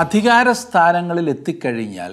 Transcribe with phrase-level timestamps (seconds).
[0.00, 2.12] അധികാര സ്ഥാനങ്ങളിൽ എത്തിക്കഴിഞ്ഞാൽ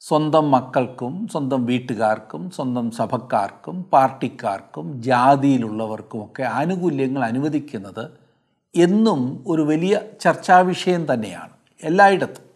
[0.00, 8.04] സ്വന്തം മക്കൾക്കും സ്വന്തം വീട്ടുകാർക്കും സ്വന്തം സഭക്കാർക്കും പാർട്ടിക്കാർക്കും ജാതിയിലുള്ളവർക്കുമൊക്കെ ആനുകൂല്യങ്ങൾ അനുവദിക്കുന്നത്
[8.76, 12.46] എന്നും ഒരു വലിയ ചർച്ചാവിഷയം തന്നെയാണ് എല്ലായിടത്തും.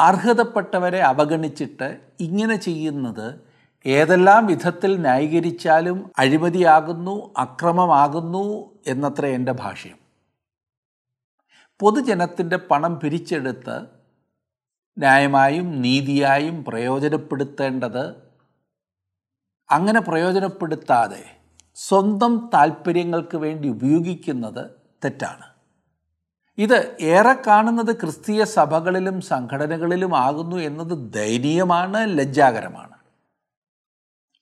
[0.00, 3.26] അർഹതപ്പെട്ടവരെ അവഗണിച്ചിട്ട് ഇങ്ങനെ ചെയ്യുന്നത്
[3.86, 10.03] ഏതെല്ലാം വിധത്തിൽ ന്യായീകരിച്ചാലും അഴിമതിയാകുന്നു അക്രമമാകുന്നു എന്നത്ര എന്റെ ഭാഷ്യം.
[11.80, 13.86] പൊതുജനത്തിന്റെ പണം പിരിച്ചെടുത്ത്
[14.98, 18.16] ന്യായമായും നീതിയായും പ്രയോജനപ്പെടുത്തേണ്ടത്
[19.70, 21.24] അങ്ങനെ പ്രയോജനപ്പെടുത്താതെ
[21.76, 24.70] സ്വന്തം താല്പര്യങ്ങൾക്ക് വേണ്ടി ഉപയോഗിക്കുന്നത്
[25.04, 25.46] തെറ്റാണ്.
[26.58, 32.96] ഇത് ഏറെ കാണുന്നത് ക്രിസ്തീയ സഭകളിലും സംഘടനകളിലും ആകുന്നു എന്നത് ദയനീയമാണ് ലജ്ജാകരമാണ്.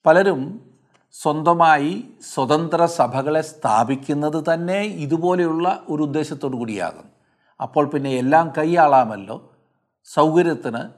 [0.05, 0.69] പലരും
[1.11, 7.12] സ്വന്തമായി സ്വതന്ത്ര സഭകളെ സ്ഥാപിക്കുന്നത് തന്നെ ഇതുപോലെയുള്ള ഒരു ഉദ്ദേശത്തോടു കൂടിയാകും
[7.61, 9.51] അപ്പോൾ പിന്നെ എല്ലാം കൈയാളാമല്ലോ.
[10.05, 10.89] സൗകര്യത്തിന്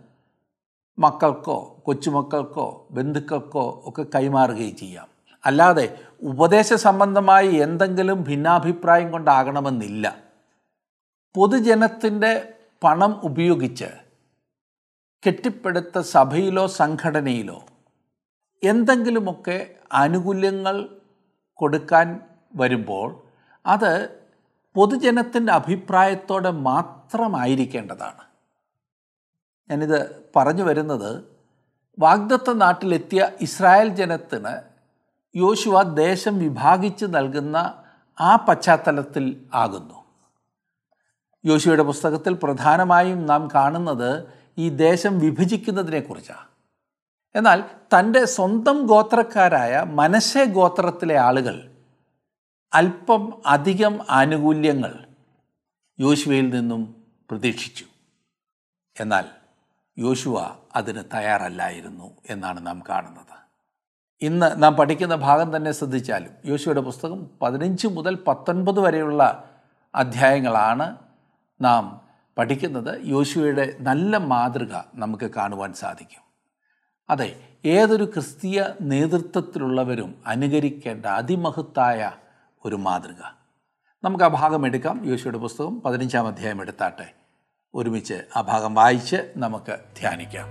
[0.99, 5.07] മക്കൾക്കോ കൊച്ചുമക്കൾക്കോ ബന്ധുക്കൾക്കോ ഒക്കെ കൈമാറുകയും ചെയ്യാം.
[5.45, 10.15] അല്ലാതെ ഉപദേശ സംബന്ധമായി എന്തെങ്കിലും ഭിന്നാഭിപ്രായം കൊണ്ടാകണമെന്നില്ല.
[11.35, 13.89] പൊതുജനത്തിന്റെ പണം ഉപയോഗിച്ച്
[15.27, 17.65] കെട്ടിപ്പടുത്ത സഭയിലോ സംഘടനയിലോ
[18.63, 20.89] എന്തെങ്കിലുമൊക്കെ ആനുകൂല്യങ്ങൾ
[21.53, 22.19] കൊടുക്കാൻ
[22.55, 23.21] വരുമ്പോൾ
[23.65, 24.19] അത്
[24.75, 28.23] പൊതുജനത്തിന്റെ അഭിപ്രായത്തോടെ മാത്രമായിരിക്കേണ്ടതാണ്.
[29.69, 31.23] ഞാനിത് പറഞ്ഞു വരുന്നത്
[31.99, 34.61] വാഗ്ദത്ത നാട്ടിലെത്തിയ ഇസ്രായേൽ ജനത്തിന്
[35.35, 37.83] യോശുവ ദേശം വിഭാഗിച്ച് നൽകുന്ന
[38.21, 40.05] ആ പശ്ചാത്തലത്തിൽ ആകുന്നു.
[41.45, 46.47] യോശുവയുടെ പുസ്തകത്തിൽ പ്രധാനമായും നാം കാണുന്നത് ഈ ദേശം വിഭജിക്കുന്നതിനെക്കുറിച്ചാണ്
[47.35, 51.74] എന്നാൽ തന്റെ സ്വന്തം ഗോത്രക്കാരായ മനശെ ഗോത്രത്തിലെ ആളുകൾ
[52.75, 55.07] അല്പം അധികം ആനുകൂല്യങ്ങൾ
[55.99, 56.95] യോശുവയിൽ നിന്നും
[57.29, 57.85] പ്രതീക്ഷിച്ചു.
[58.99, 59.25] എന്നാൽ
[59.97, 63.35] യോശുവ അതിന് തയ്യാറല്ലായിരുന്നു എന്നാണ് നാം കാണുന്നത്.
[64.21, 69.49] ഇന്ന് നാം പഠിക്കുന്ന ഭാഗം തന്നെ ശ്രദ്ധിച്ചാലും യോശുവയുടെ പുസ്തകം പതിനഞ്ച് മുതൽ പത്തൊൻപത് വരെയുള്ള
[69.95, 70.97] അധ്യായങ്ങളാണ്
[71.61, 72.01] നാം
[72.37, 73.01] പഠിക്കുന്നത്.
[73.03, 76.23] യോശുവയുടെ നല്ല മാതൃക നമുക്ക് കാണുവാൻ സാധിക്കും.
[77.09, 77.29] അതെ
[77.65, 82.11] ഏതൊരു ക്രിസ്തീയ നേതൃത്വത്തിലുള്ളവരും അനുകരിക്കേണ്ട അതിമഹത്തായ
[82.65, 83.45] ഒരു മാതൃക.
[84.03, 85.05] നമുക്ക് ആ ഭാഗം എടുക്കാം.
[85.05, 87.13] യോശുവയുടെ പുസ്തകം പതിനഞ്ചാം അധ്യായം എടുത്താട്ടെ.
[87.75, 90.47] ഒരുമിച്ച് ആ ഭാഗം വായിച്ച് നമുക്ക് ധ്യാനിക്കാം.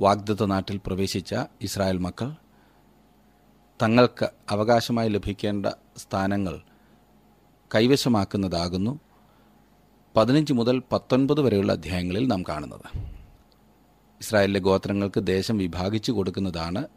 [0.00, 2.34] വാഗ്ദത്ത നാട്ടിൽ പ്രവേശിച്ച ഇസ്രായേൽ മക്കൾ
[3.82, 6.60] തങ്ങൾക്ക് അവകാശമായി ലഭിക്കേണ്ട സ്ഥാനങ്ങൾ
[7.74, 9.00] കൈവശമാക്കുന്നതാകുന്നു.
[10.16, 12.98] പതിനഞ്ച് മുതൽ പത്തൊൻപത് വരെയുള്ള അധ്യായങ്ങളിൽ നാം കാണുന്നത്.
[14.20, 16.88] ഇസ്രായേലിലെ ഗോത്രങ്ങൾക്ക് ദേശം വിഭാഗിച്ചു കൊടുക്കുന്നതാണ്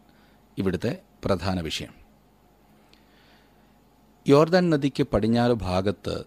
[0.57, 1.93] ഇവിടുത്തെ പ്രധാന വിഷയം.
[4.27, 6.23] യോർദാൻ നദിക്ക് പടിഞ്ഞാറ് ഭാഗത്ത്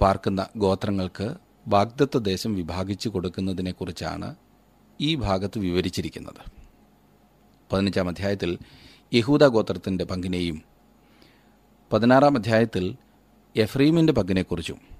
[0.00, 1.34] പാർക്കുന്ന ഗോത്രങ്ങൾക്ക്
[1.68, 4.34] വാഗ്ദത്ത ദേശം വിഭാഗിച്ചു കൊടുക്കുന്നതിനെക്കുറിച്ചാണ്
[5.00, 6.50] ഈ ഭാഗത്ത് വിവരിച്ചിരിക്കുന്നത്.
[7.72, 8.58] പതിനഞ്ചാം അധ്യായത്തിൽ
[9.14, 10.62] യഹൂദ ഗോത്രത്തിന്റെ പങ്കിനെയും
[11.92, 12.96] പതിനാറാം അധ്യായത്തിൽ
[13.56, 14.95] എഫ്രീമിന്റെ പങ്കിനെക്കുറിച്ചും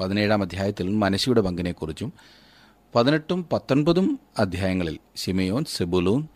[0.00, 2.12] പതിനേഴാം അധ്യായത്തിൽ മനശിയുടെ പങ്കിനെക്കുറിച്ചും
[2.94, 6.28] പതിനെട്ടും പത്തൊൻപതും അധ്യായങ്ങളിൽ Simeon Zebulun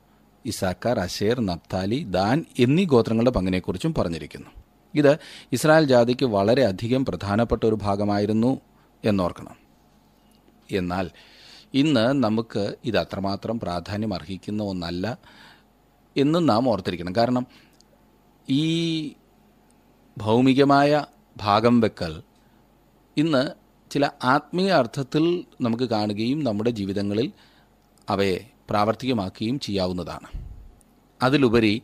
[0.45, 4.51] Issachar Asher Naphtali Dan എന്നീ ഗോത്രങ്ങളുടെ പങ്കിനെക്കുറിച്ചും പറഞ്ഞിരിക്കുന്നു.
[4.95, 5.19] ഇത്
[5.53, 8.61] ഇസ്രായേൽ ജാതിക്ക് വളരെയധികം പ്രധാനപ്പെട്ട ഒരു ഭാഗമായിരുന്നു
[9.05, 9.57] എന്നോർക്കണം.
[10.71, 11.11] എന്നാൽ
[11.75, 15.19] ഇന്ന് നമുക്ക് ഇത് അത്രമാത്രം പ്രാധാന്യം അർഹിക്കുന്ന ഒന്നല്ല
[16.17, 17.17] എന്നും നാം ഓർത്തിരിക്കണം.
[17.17, 17.47] കാരണം
[18.49, 18.67] ഈ
[20.19, 21.05] ഭൗമികമായ
[21.37, 22.23] ഭാഗം വെക്കൽ
[23.21, 23.51] ഇന്ന്
[23.91, 27.33] ചില ആത്മീയ അർത്ഥത്തിൽ നമുക്ക് കാണുകയും നമ്മുടെ ജീവിതങ്ങളിൽ
[28.09, 30.57] അവയെ പ്രാവർത്തികമാക്കുകയും ചെയ്യാവുന്നതാണ്.
[31.23, 31.83] അതിലുപരി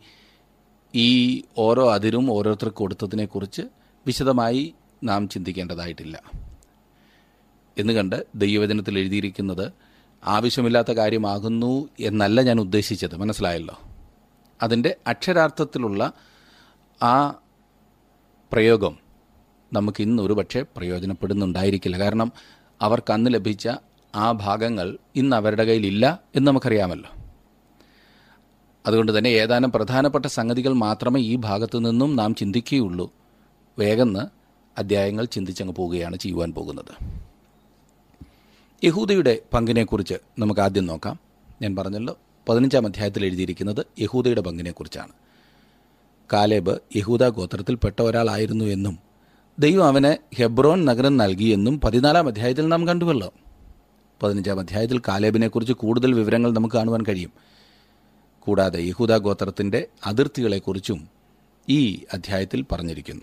[0.95, 3.63] ഈ ഓരോ അതിരും ഓരോരുത്തർക്ക് കൊടുത്തതിനെക്കുറിച്ച്
[4.07, 4.75] വിശദമായി
[5.05, 6.23] നാം ചിന്തിക്കേണ്ടതായിട്ടില്ല.
[7.79, 9.73] എന്ന് കണ്ട് ദൈവവചനത്തിൽ എഴുതിയിരിക്കുന്നത്
[10.25, 13.17] ആവശ്യമില്ലാത്ത കാര്യമാകുന്നു എന്നല്ല ഞാൻ ഉദ്ദേശിച്ചത്.
[13.17, 13.81] മനസ്സിലായല്ലോ?
[14.63, 16.13] അതിന്റെ അക്ഷരാർത്ഥത്തിലുള്ള
[17.03, 17.31] ആ
[18.53, 19.06] പ്രയോഗം
[19.73, 21.99] നമുക്ക് ഇന്ന് ഒരു പക്ഷേ പ്രയോജനപ്പെടുന്നുണ്ടായിരിക്കില്ല.
[21.99, 22.33] കാരണം
[22.83, 23.69] അവർക്ക് അന്ന് ലഭിച്ച
[24.15, 27.11] ആ ഭാഗങ്ങൾ ഇന്ന് അവരുടെ കയ്യിലില്ല എന്ന് നമുക്കറിയാമല്ലോ.
[28.87, 33.13] അതുകൊണ്ട് തന്നെ ഏതാനും പ്രധാനപ്പെട്ട സംഗതികൾ മാത്രമേ ഈ ഭാഗത്തു നിന്നും നാം ചിന്തിക്കുകയുള്ളൂ.
[33.79, 34.21] വേഗന്ന്
[34.79, 37.21] അദ്ധ്യായങ്ങൾ ചിന്തിച്ചങ്ങ് പോവുകയാണ് ചെയ്യുവാൻ പോകുന്നത്.
[38.85, 41.21] യഹൂദയുടെ പങ്കിനെക്കുറിച്ച് നമുക്ക് ആദ്യം നോക്കാം.
[41.63, 45.13] ഞാൻ പറഞ്ഞല്ലോ പതിനഞ്ചാം അധ്യായത്തിൽ എഴുതിയിരിക്കുന്നത് യഹൂദയുടെ പങ്കിനെക്കുറിച്ചാണ്.
[46.33, 49.06] കാലേബ് യഹൂദ ഗോത്രത്തിൽപ്പെട്ട ഒരാളായിരുന്നു എന്നും
[49.59, 53.33] ദൈവം അവന് ഹെബ്രോൻ നഗരം നൽകിയെന്നും പതിനാലാം അധ്യായത്തിൽ നാം കണ്ടുവല്ലോ.
[54.23, 57.33] പതിനഞ്ചാം അധ്യായത്തിൽ കാലേബിനെക്കുറിച്ച് കൂടുതൽ വിവരങ്ങൾ നമുക്ക് കാണുവാൻ കഴിയും.
[58.41, 61.09] കൂടാതെ യഹൂദ ഗോത്രത്തിന്റെ അതിർത്തികളെക്കുറിച്ചും
[61.69, 63.23] ഈ അധ്യായത്തിൽ പറഞ്ഞിരിക്കുന്നു.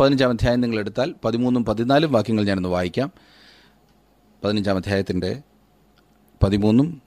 [0.00, 3.12] പതിനഞ്ചാം അധ്യായം നിങ്ങൾ എടുത്താൽ പതിമൂന്നും പതിനാലും വാക്യങ്ങൾ ഞാനൊന്ന് വായിക്കാം.
[4.44, 5.42] പതിനഞ്ചാം അധ്യായത്തിന്റെ
[6.42, 7.02] പതിമൂന്നും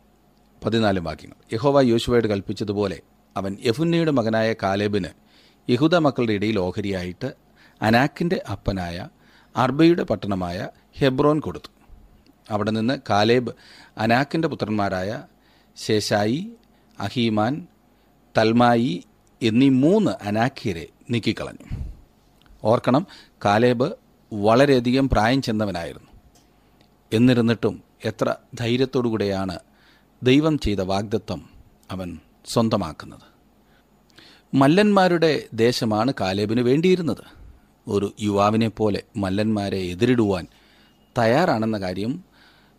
[0.66, 1.36] പതിനാലും വാക്യങ്ങൾ.
[1.54, 3.02] യഹോവ യോശുവയോട് കൽപ്പിച്ചതുപോലെ
[3.38, 5.08] അവൻ യഫുന്നയുടെ മകനായ കാലേബിന്
[5.70, 7.45] യഹൂദ മക്കളുടെ ഇടയിൽ ഓഹരിയായിട്ട്
[7.82, 9.08] അനാക്കിന്റെ അപ്പനായ
[9.56, 11.70] അർബയുടെ പട്ടണമായ ഹെബ്രോൻ കൊടുത്തു.
[12.50, 13.52] അവിടെ നിന്ന് കാലേബ്
[13.98, 15.24] അനാക്കിന്റെ പുത്രന്മാരായ
[15.76, 16.50] ശേഷായി
[17.00, 17.68] അഹീമാൻ
[18.38, 19.04] തൽമായി
[19.42, 21.92] എന്നീ മൂന്ന് അനാഖ്യരെ നീക്കിക്കളഞ്ഞു.
[22.64, 23.08] ഓർക്കണം
[23.46, 23.94] കാലേബ്
[24.34, 26.12] വളരെയധികം പ്രായം ചെന്നവനായിരുന്നു.
[27.14, 29.60] എന്നിരുന്നിട്ടും എത്ര ധൈര്യത്തോടുകൂടെയാണ്
[30.24, 31.50] ദൈവം ചെയ്ത വാഗ്ദത്വം
[31.92, 33.36] അവൻ സ്വന്തമാക്കുന്നത്.
[34.54, 37.45] മല്ലന്മാരുടെ ദേശമാണ് കാലേബിന് വേണ്ടിയിരുന്നത്.
[37.88, 40.48] ഒരു യുവാവിനെ പോലെ മല്ലന്മാരെ എതിരിടുവാൻ
[41.18, 42.24] തയ്യാറാണെന്ന കാര്യം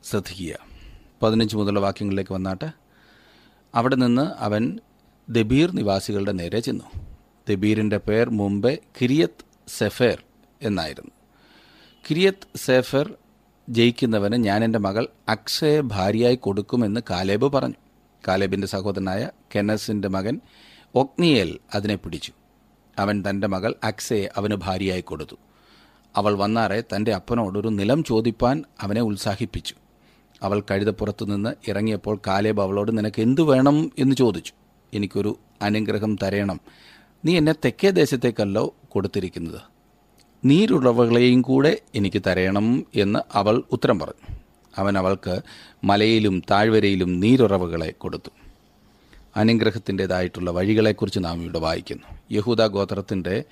[0.05, 0.55] ശ്രദ്ധിക്കുക.
[1.23, 2.71] പതിനഞ്ച് മുതലുള്ള വാക്യങ്ങളിലേക്ക് വന്നാട്ട്.
[3.75, 4.79] അവിടെ നിന്ന് അവൻ
[5.29, 6.85] ദബീർ നിവാസികളുടെ നേരെ ചെന്നു.
[7.49, 10.23] ദബീറിന്റെ പേർ മുമ്പേ കിരിയത്ത് സെഫേർ
[10.63, 11.11] എന്നായിരുന്നു.
[12.11, 13.15] കിരിയത്ത് സെഫർ
[13.69, 17.75] ജയിക്കുന്നവന് ഞാൻ എന്റെ മകൾ അക്ഷയെ ഭാര്യയായി കൊടുക്കുമെന്ന് കാലേബ് പറഞ്ഞു.
[18.29, 20.41] കാലേബിന്റെ സഹോദരനായ കെനസിന്റെ മകൻ
[20.95, 22.33] ഒഗ്നിയേൽ അതിനെ പിടിച്ചു.
[22.99, 25.37] അവൻ തന്റെ മകൾ അക്സയെ അവന് ഭാര്യയായി കൊടുത്തു.
[26.17, 29.75] അവൾ വന്നാറെ തന്റെ അപ്പനോടൊരു നിലം ചോദിപ്പാൻ അവനെ ഉത്സാഹിപ്പിച്ചു.
[30.43, 33.93] അവൾ കഴുതപ്പുറത്തു നിന്ന് ഇറങ്ങിയപ്പോൾ കാലേബ് അവളോട് നിനക്ക് എന്തു വേണം?
[33.99, 34.53] എന്ന് ചോദിച്ചു.
[34.95, 36.61] എനിക്കൊരു അനുഗ്രഹം തരയണം
[37.25, 39.61] നീ എന്നെ തെക്കേ ദേശത്തേക്കല്ലോ കൊടുത്തിരിക്കുന്നത്.
[40.45, 44.37] നീരുറവകളെയും കൂടെ എനിക്ക് തരയണം എന്ന് അവൾ ഉത്തരം പറഞ്ഞു.
[44.77, 45.41] അവൻ അവൾക്ക്
[45.85, 48.46] മലയിലും താഴ്വരയിലും നീരുറവകളെ കൊടുത്തു.
[49.37, 52.19] അനുഗ്രഹത്തിന്റെതായിട്ടുള്ള വഴികളെക്കുറിച്ച് നാം ഇവിടെ വായിക്കുന്നു.
[52.33, 53.45] യഹൂദ ഗോത്രത്തിന്റെ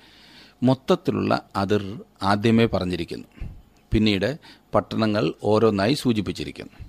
[0.63, 3.47] മൊത്തത്തിലുള്ള അതിർ ആദ്യമേ പറഞ്ഞിരിക്കുന്നു.
[3.91, 4.39] പിന്നീട്
[4.73, 6.85] പട്ടണങ്ങൾ ഓരോന്നായി സൂചിപ്പിച്ചിരിക്കുന്നു.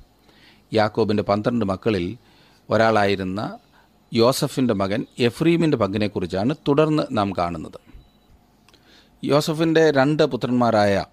[0.74, 2.16] യാക്കോബിന്റെ പന്ത്രണ്ട് മക്കളിൽ
[2.70, 3.58] ഒരാളായിരുന്ന
[4.14, 7.80] യോസഫിന്റെ മകൻ എഫ്രീമിന്റെ പങ്കിനെക്കുറിച്ചാണ് തുടർന്ന് നാം കാണുന്നത്.
[9.24, 11.04] യോസഫിന്റെ രണ്ട് പുത്രന്മാരായ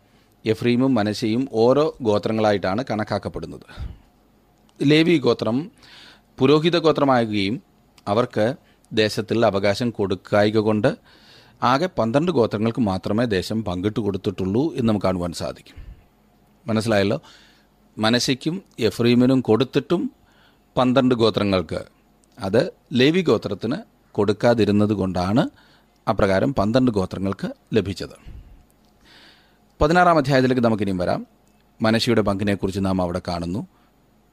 [0.46, 3.94] എഫ്രീമും മനശയും ഓരോ ഗോത്രങ്ങളായിട്ടാണ് കണക്കാക്കപ്പെടുന്നത്.
[4.84, 5.72] ലേവി ഗോത്രം
[6.40, 7.73] പുരോഹിത ഗോത്രമാകുകയും
[8.08, 8.56] അവർക്ക്
[8.94, 10.98] ദേശത്തിൽ അവകാശം കൊടുക്കായിക കൊണ്ട്
[11.64, 15.96] ആകെ പന്ത്രണ്ട് ഗോത്രങ്ങൾക്ക് മാത്രമേ ദേശം പങ്കിട്ട് കൊടുത്തിട്ടുള്ളൂ എന്ന് നമുക്ക് കാണുവാൻ സാധിക്കും.
[16.68, 17.22] മനസ്സിലായല്ലോ?
[17.98, 20.12] മനശയ്ക്കും എഫ്രീമിനും കൊടുത്തിട്ടും
[20.78, 21.86] പന്ത്രണ്ട് ഗോത്രങ്ങൾക്ക്.
[22.40, 23.76] അത് ലേവി ഗോത്രത്തിന്
[24.12, 25.50] കൊടുക്കാതിരുന്നത് കൊണ്ടാണ്
[26.10, 28.44] അപ്രകാരം പന്ത്രണ്ട് ഗോത്രങ്ങൾക്ക് ലഭിച്ചത്.
[29.82, 31.28] പതിനാറാം അധ്യായത്തിലേക്ക് നമുക്കിനിയും വരാം.
[31.82, 33.68] മനശിയുടെ പങ്കിനെക്കുറിച്ച് നാം അവിടെ കാണുന്നു.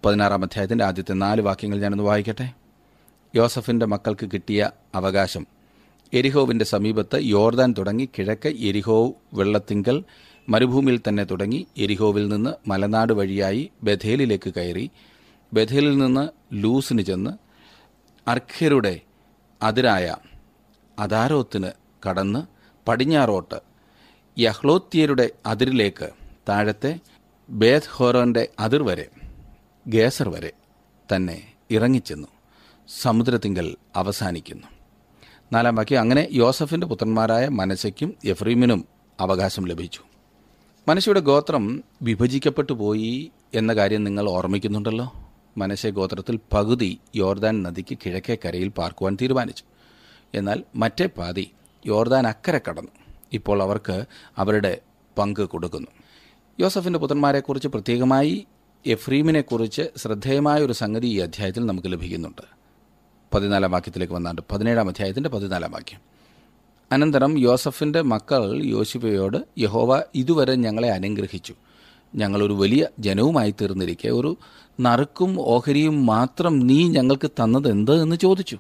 [0.05, 2.60] പതിനാറാം അധ്യായത്തിന്റെ ആദ്യത്തെ നാല് വാക്യങ്ങൾ ഞാനൊന്ന് വായിക്കട്ടെ?
[3.35, 5.47] യോസഫിന്റെ മക്കൾക്ക് കിട്ടിയ അവകാശം.
[6.13, 8.97] എരിഹോവിന്റെ സമീപത്ത് യോർദാൻ തുടങ്ങി കിഴക്ക് എരിഹോ
[9.35, 10.05] വെള്ളത്തിങ്കൽ
[10.49, 14.91] മരുഭൂമിയിൽ തന്നെ തുടങ്ങി എരിഹോവിൽ നിന്ന് മലനാട് വഴിയായി ബഥേലിലേക്ക് കയറി
[15.53, 17.33] ബഥേലിൽ നിന്ന് ലൂസിന് ചെന്ന്
[18.29, 19.01] അർഖ്യരുടെ
[19.63, 20.17] അതിരായ
[20.99, 21.71] അദാരോത്തിന്
[22.09, 22.43] കടന്ന്
[22.89, 23.59] പടിഞ്ഞാറോട്ട്
[24.39, 26.09] യഹ്ലോത്യരുടെ അതിരിലേക്ക്
[26.49, 26.99] താഴത്തെ
[27.51, 29.09] ബേത് ഹോറോന്റെ അതിർ വരെ
[29.89, 30.53] ഗേസർ വരെ
[31.13, 31.39] തന്നെ
[31.71, 32.29] ഇറങ്ങിച്ചെന്നു.
[32.99, 34.67] സമുദ്രത്തിങ്കൽ അവസാനിക്കുന്നു.
[35.53, 38.85] നാലാം വാക്യം അങ്ങനെ യോസഫിന്റെ പുത്രന്മാരായ മനശയ്ക്കും എഫ്രീമിനും
[39.21, 40.01] അവകാശം ലഭിച്ചു.
[40.89, 45.13] മനശയുടെ ഗോത്രം വിഭജിക്കപ്പെട്ടു പോയി എന്ന കാര്യം നിങ്ങൾ ഓർമ്മിക്കുന്നുണ്ടല്ലോ?
[45.57, 49.65] മനശ ഗോത്രത്തിൽ പകുതി യോർദാൻ നദിക്ക് കിഴക്കേ കരയിൽ പാർക്കുവാൻ തീരുമാനിച്ചു.
[50.35, 51.51] എന്നാൽ മറ്റേ പാതി
[51.87, 52.91] യോർദാൻ അക്കരെ കടന്നു.
[53.33, 54.05] ഇപ്പോൾ അവർക്ക്
[54.39, 54.81] അവരുടെ
[55.19, 55.89] പങ്ക് കൊടുക്കുന്നു.
[56.61, 58.47] യോസഫിന്റെ പുത്രന്മാരെക്കുറിച്ച് പ്രത്യേകമായി
[58.87, 62.60] എഫ്രീമിനെക്കുറിച്ച് ശ്രദ്ധേയമായ ഒരു സംഗതി ഈ അധ്യായത്തിൽ നമുക്ക് ലഭിക്കുന്നുണ്ട്.
[63.35, 64.43] പതിനാലാം വാക്യത്തിലേക്ക് വന്നാണ്ട്.
[64.51, 66.01] പതിനേഴാം അധ്യായത്തിന്റെ പതിനാലാം വാക്യം.
[66.93, 71.55] അനന്തരം യോസഫിന്റെ മക്കൾ യോശിബയോട് യഹോവ ഇതുവരെ ഞങ്ങളെ അനുഗ്രഹിച്ചു.
[72.15, 74.09] ഞങ്ങളൊരു വലിയ ജനവുമായി തീർന്നിരിക്കെ.
[74.09, 74.37] ഒരു
[74.81, 78.03] നറുക്കും ഓഹരിയും മാത്രം നീ ഞങ്ങൾക്ക് തന്നത് എന്ത്?
[78.03, 78.59] എന്ന് ചോദിച്ചു.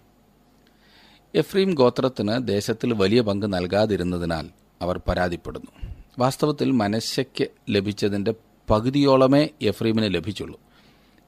[1.34, 4.48] എഫ്രീം ഗോത്രത്തിന് ദേശത്തിൽ വലിയ പങ്ക് നൽകാതിരുന്നതിനാൽ
[4.82, 5.92] അവർ പരാതിപ്പെടുന്നു.
[6.18, 8.34] വാസ്തവത്തിൽ മനശയ്ക്ക് ലഭിച്ചതിന്റെ
[8.70, 10.60] പകുതിയോളമേ എഫ്രീമിന് ലഭിച്ചുള്ളൂ.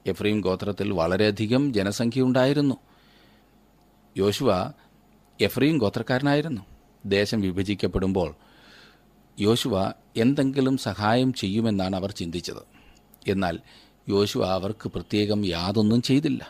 [0.06, 2.74] എഫ്രീം ഗോത്രത്തിൽ വളരെയധികം ജനസംഖ്യ ഉണ്ടായിരുന്നു.
[4.16, 4.72] യോശുവ
[5.40, 6.62] എഫ്രീം ഗോത്രക്കാരനായിരുന്നു.
[7.06, 8.34] ദേശം വിഭജിക്കപ്പെടുമ്പോൾ
[9.40, 12.62] യോശുവ എന്തെങ്കിലും സഹായം ചെയ്യുമെന്നാണ് അവർ ചിന്തിച്ചത്.
[13.30, 13.58] എന്നാൽ
[14.08, 16.48] യോശുവ അവർക്ക് പ്രത്യേകം യാതൊന്നും ചെയ്തില്ല.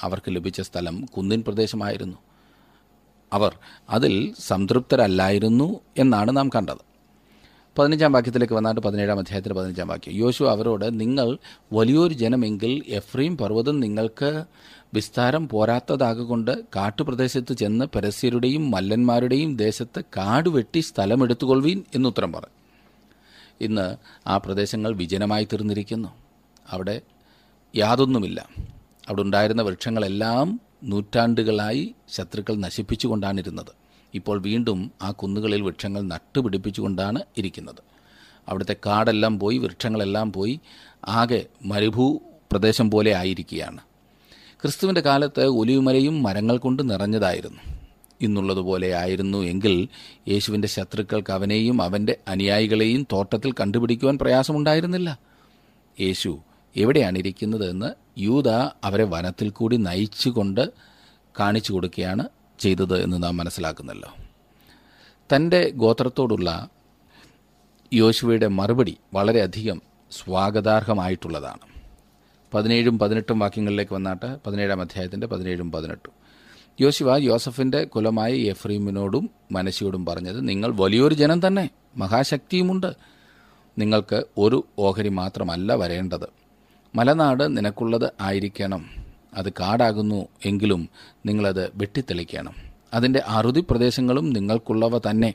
[0.00, 2.16] അവർക്ക് ലഭിച്ച സ്ഥലം കുന്നിൻ പ്രദേശമായിരുന്നു.
[3.32, 3.58] അവർ
[3.90, 6.93] അതിൽ സംതൃപ്തരല്ലായിരുന്നു എന്നാണ് നാം കണ്ടത്.
[7.78, 10.14] പതിനഞ്ചാം വാക്യത്തിലേക്ക് വന്നാട്ട് പതിനേഴാം അധ്യായത്തിന്റെ പതിനഞ്ചാം വാക്യം.
[10.14, 11.38] യോശു അവരോട് നിങ്ങൾ
[11.72, 14.44] വലിയൊരു ജനമെങ്കിൽ എഫ്രീം പർവതം നിങ്ങൾക്ക്
[14.94, 22.50] വിസ്താരം പോരാത്തതാകൊണ്ട് കാട്ടുപ്രദേശത്ത് ചെന്ന് പരസ്യരുടെയും മല്ലന്മാരുടെയും ദേശത്ത് കാട് വെട്ടി സ്ഥലമെടുത്തുകൊള്ളുവീൻ എന്നുത്തരം പറഞ്ഞു
[23.60, 26.08] ഇന്ന് ആ പ്രദേശങ്ങൾ വിജനമായി തീർന്നിരിക്കുന്നു.
[26.70, 27.00] അവിടെ
[27.76, 28.48] യാതൊന്നുമില്ല.
[29.08, 33.83] അവിടെ ഉണ്ടായിരുന്ന വൃക്ഷങ്ങളെല്ലാം നൂറ്റാണ്ടുകളായി ശത്രുക്കൾ നശിപ്പിച്ചുകൊണ്ടാണിരുന്നത്.
[34.14, 37.82] ഇപ്പോൾ വീണ്ടും ആ കുന്നുകളിൽ വൃക്ഷങ്ങൾ നട്ടുപിടിപ്പിച്ചുകൊണ്ടാണ് ഇരിക്കുന്നത്.
[38.48, 40.60] അവിടുത്തെ കാടെല്ലാം പോയി വൃക്ഷങ്ങളെല്ലാം പോയി
[41.08, 42.18] ആകെ മരുഭൂ
[42.52, 43.78] പ്രദേശം പോലെ ആയിരിക്കുകയാണ്.
[44.62, 47.60] ക്രിസ്തുവിന്റെ കാലത്ത് ഒലിവുമലയും മരങ്ങൾ കൊണ്ട് നിറഞ്ഞതായിരുന്നു.
[48.20, 49.88] ഇന്നുള്ളതുപോലെ ആയിരുന്നു എങ്കിൽ
[50.28, 55.18] യേശുവിന്റെ ശത്രുക്കൾക്ക് അവനെയും അവന്റെ അനുയായികളെയും തോട്ടത്തിൽ കണ്ടുപിടിക്കുവാൻ പ്രയാസമുണ്ടായിരുന്നില്ല.
[56.00, 56.38] യേശു
[56.76, 58.48] എവിടെയാണ് ഇരിക്കുന്നത് എന്ന് യൂത
[58.84, 60.72] അവരെ വനത്തിൽ കൂടി നയിച്ചുകൊണ്ട്
[61.40, 62.24] കാണിച്ചു കൊടുക്കുകയാണ്
[62.58, 64.14] ചെയ്തത് എന്ന് നാം മനസ്സിലാക്കുന്നല്ലോ.
[65.36, 66.68] തന്റെ ഗോത്രത്തോടുള്ള
[67.92, 71.74] യോശുവയുടെ മറുപടി വളരെയധികം സ്വാഗതാർഹമായിട്ടുള്ളതാണ്.
[72.54, 76.12] പതിനേഴും പതിനെട്ടും വാക്യങ്ങളിലേക്ക് വന്നാട്ട് പതിനേഴാം അധ്യായത്തിന്റെ പതിനേഴും പതിനെട്ടും.
[76.80, 82.96] യോശുവ യോസഫിന്റെ കുലമായ എഫ്രീമിനോടും മനശിയോടും പറഞ്ഞത് നിങ്ങൾ വലിയൊരു ജനം തന്നെ മഹാശക്തിയുമുണ്ട്.
[83.78, 86.28] നിങ്ങൾക്ക് ഒരു ഓഹരി മാത്രമല്ല വരേണ്ടത്.
[86.94, 89.03] മലനാട് നിനക്കുള്ളത് ആയിരിക്കണം.
[89.34, 90.88] അത് കാടാകുന്നു എങ്കിലും
[91.26, 92.54] നിങ്ങളത് വെട്ടിത്തെളിക്കണം.
[92.94, 95.34] അതിന്റെ അറുതി പ്രദേശങ്ങളും നിങ്ങൾക്കുള്ളവ തന്നെ.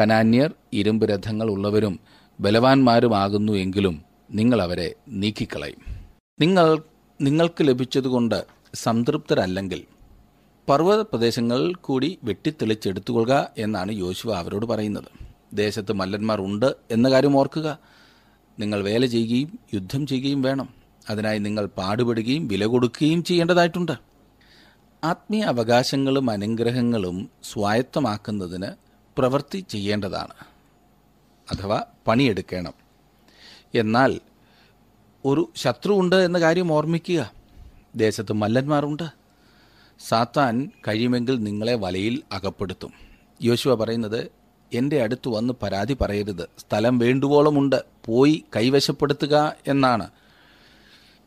[0.00, 2.00] കനാന്യർ ഇരുമ്പ് രഥങ്ങൾ ഉള്ളവരും
[2.40, 5.96] ബലവാന്മാരുമാകുന്നു എങ്കിലും നിങ്ങൾ അവരെ നീക്കിക്കളയും.
[6.40, 6.82] നിങ്ങൾ
[7.20, 9.84] നിങ്ങൾക്ക് ലഭിച്ചതുകൊണ്ട് സംതൃപ്തരല്ലെങ്കിൽ
[10.68, 15.04] പർവത പ്രദേശങ്ങൾ കൂടി വെട്ടിത്തെളിച്ചെടുത്തുകൊള്ളുക എന്നാണ് യോശുവ അവരോട് പറയുന്നത്.
[15.52, 17.78] ദേശത്ത് മല്ലന്മാർ ഉണ്ട് എന്ന കാര്യം ഓർക്കുക.
[18.58, 20.81] നിങ്ങൾ വേല ചെയ്യുകയും യുദ്ധം ചെയ്യുകയും വേണം.
[21.10, 23.92] അതിനായി നിങ്ങൾ പാടുപെടുകയും വില കൊടുക്കുകയും ചെയ്യേണ്ടതായിട്ടുണ്ട്.
[25.04, 28.66] ആത്മീയ അവകാശങ്ങളും അനുഗ്രഹങ്ങളും സ്വായത്തമാക്കുന്നതിന്
[29.18, 30.32] പ്രവൃത്തി ചെയ്യേണ്ടതാണ്.
[31.52, 32.72] അഥവാ പണിയെടുക്കണം.
[33.74, 34.20] എന്നാൽ
[35.24, 37.32] ഒരു ശത്രുവുണ്ട് എന്ന കാര്യം ഓർമ്മിക്കുക.
[37.96, 39.08] ദേശത്ത് മല്ലന്മാരുണ്ട്.
[40.08, 42.92] സാത്താൻ കഴിയുമെങ്കിൽ നിങ്ങളെ വലയിൽ അകപ്പെടുത്തും.
[43.42, 44.30] യോശുവ പറയുന്നത്
[44.72, 46.48] എന്റെ അടുത്ത് വന്ന് പരാതി പറയരുത്.
[46.58, 47.84] സ്ഥലം വേണ്ടുവോളമുണ്ട്.
[48.06, 50.10] പോയി കൈവശപ്പെടുത്തുക എന്നാണ്.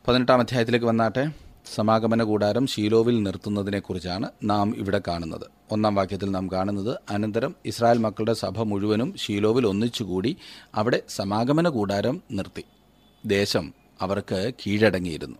[0.08, 1.32] പതിനെട്ടാം അധ്യായത്തിലേക്ക് വന്നാട്ടെ.
[1.74, 5.46] സമാഗമന കൂടാരം ഷീലോവിൽ നിർത്തുന്നതിനെക്കുറിച്ചാണ് നാം ഇവിടെ കാണുന്നത്.
[5.70, 10.36] ഒന്നാം വാക്യത്തിൽ നാം കാണുന്നത് അനന്തരം ഇസ്രായേൽ മക്കളുടെ സഭ മുഴുവനും ഷീലോവിൽ ഒന്നിച്ചുകൂടി
[10.74, 12.64] അവിടെ സമാഗമന കൂടാരം നിർത്തി.
[13.26, 15.36] ദേശം അവർക്ക് കീഴടങ്ങിയിരുന്നു.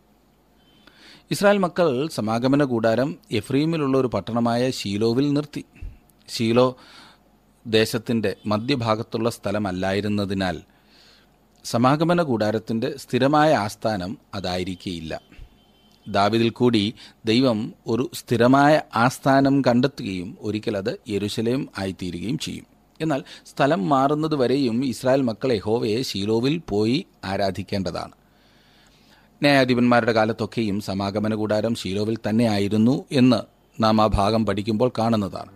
[1.31, 5.65] ഇസ്രായേൽ മക്കൾ സമാഗമന കൂടാരം എഫ്രീമിലുള്ള ഒരു പട്ടണമായ ഷീലോവിൽ നിർത്തി.
[6.29, 6.77] ഷീലോ
[7.67, 10.61] ദേശത്തിന്റെ മധ്യഭാഗത്തുള്ള സ്ഥലമല്ലായിരുന്നതിനാൽ
[11.67, 15.21] സമാഗമന കൂടാരത്തിന്റെ സ്ഥിരമായ ആസ്ഥാനം അതായിരിക്കേയില്ല.
[16.09, 16.95] ദാവിദിൽ കൂടി
[17.25, 22.67] ദൈവം ഒരു സ്ഥിരമായ ആസ്ഥാനം കണ്ടെത്തുകയും ഒരിക്കൽ അത് യെരുശലേം ആയിത്തീരുകയും ചെയ്യും.
[23.01, 28.13] എന്നാൽ സ്ഥലം മാറുന്നത് വരെയും ഇസ്രായേൽ മക്കൾ യഹോവയെ ശീലോവിൽ പോയി ആരാധിക്കേണ്ടതാണ്.
[29.43, 33.41] ന്യായാധിപന്മാരുടെ കാലത്തൊക്കെയും സമാഗമന കൂടാരം ശീലോവിൽ തന്നെയായിരുന്നു എന്ന്
[33.83, 35.56] നാം ആ ഭാഗം പഠിക്കുമ്പോൾ കാണുന്നതാണ്.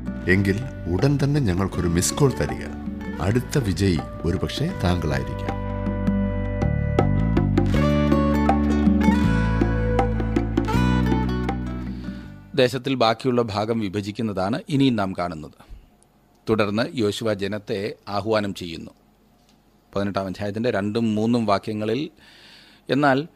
[0.29, 0.59] എങ്കിൽ
[0.93, 2.65] ഉടൻ തന്നെ ഞങ്ങൾക്കൊരു മിസ് കോൾ തരിക.
[3.21, 5.61] അടുത്ത വിജയി ഒരുപക്ഷെ താങ്കളായിരിക്കാം.
[12.55, 15.73] ദേശത്തിൽ ബാക്കിയുള്ള ഭാഗം വിഭജിക്കുന്നതാണ് ഇനിയും നാം കാണുന്നത്.
[16.49, 18.91] തുടർന്ന് യോശുവ ജനത്തെ ആഹ്വാനം ചെയ്യുന്നു.
[19.95, 22.09] പതിനെട്ടാം അധ്യായത്തിന്റെ രണ്ടും മൂന്നും വാക്യങ്ങളിൽ
[22.89, 23.27] എന്നാൽ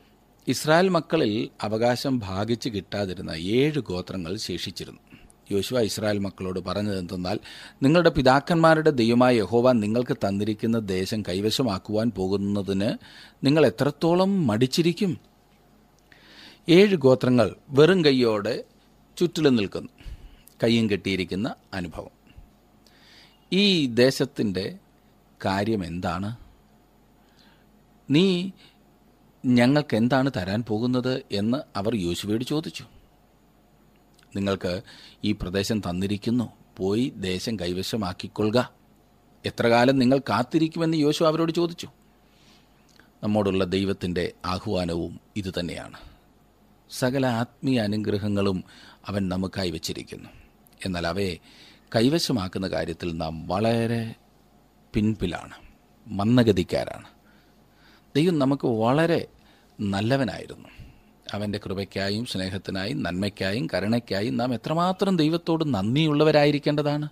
[0.48, 5.00] ഇസ്രായേൽ മക്കളിൽ അവകാശം ഭാഗിച്ച് കിട്ടാതിരുന്ന ഏഴ് ഗോത്രങ്ങൾ ശേഷിച്ചിരുന്നു.
[5.52, 7.40] യോശുവ ഇസ്രായേൽ മക്കളോട് പറഞ്ഞതെന്തെന്നാൽ
[7.84, 12.98] നിങ്ങളുടെ പിതാക്കന്മാരുടെ ദൈവമായ യഹോവ നിങ്ങൾക്ക് തന്നിരിക്കുന്ന ദേശം കൈവശമാക്കുവാൻ പോകുന്നതിന്
[13.46, 15.18] നിങ്ങൾ എത്രത്തോളം മടിച്ചിരിക്കും?
[16.70, 18.64] ഏഴ് ഗോത്രങ്ങൾ വെറും കൈയോടെ
[19.18, 19.90] ചുറ്റിലും നിൽക്കുന്നു.
[20.64, 22.10] കയ്യും കെട്ടിയിരിക്കുന്ന അനുഭവം.
[23.54, 24.78] ഈ ദേശത്തിന്റെ
[25.46, 26.36] കാര്യം എന്താണ്?
[28.10, 28.50] നീ
[29.46, 32.86] ഞങ്ങൾക്ക് എന്താണ് തരാൻ പോകുന്നത് എന്ന് അവർ യോശുവയോട് ചോദിച്ചു.
[34.36, 34.82] നിങ്ങൾക്ക്
[35.24, 36.52] ഈ പ്രദേശം തന്നിരിക്കുന്നു.
[36.78, 38.72] പോയി ദേശം കൈവശമാക്കിക്കൊള്ളുക.
[39.46, 41.90] എത്ര കാലം നിങ്ങൾ കാത്തിരിക്കുമെന്ന് യോശു അവരോട് ചോദിച്ചു.
[43.24, 45.98] നമ്മോടുള്ള ദൈവത്തിന്റെ ആഹ്വാനവും ഇതുതന്നെയാണ്
[46.90, 48.64] സകല ആത്മീയ അനുഗ്രഹങ്ങളും
[49.08, 50.30] അവൻ നമുക്കായി വച്ചിരിക്കുന്നു.
[50.86, 51.36] എന്നാൽ അവയെ
[51.96, 54.16] കൈവശമാക്കുന്ന കാര്യത്തിൽ നാം വളരെ
[54.94, 55.54] പിൻപിലാണ്
[56.08, 57.08] മന്ദഗതിക്കാരാണ്.
[58.16, 59.28] ദൈവം നമുക്ക് വളരെ
[59.82, 60.85] നല്ലവനായിരുന്നു.
[61.36, 67.10] അവന്റെ കൃപയ്ക്കായും സ്നേഹത്തിനായും നന്മയ്ക്കായും കരുണയ്ക്കായും നാം എത്രമാത്രം ദൈവത്തോട് നന്ദിയുള്ളവരായിരിക്കേണ്ടതാണ്?